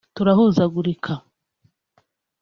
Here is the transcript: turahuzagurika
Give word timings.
turahuzagurika 0.15 1.15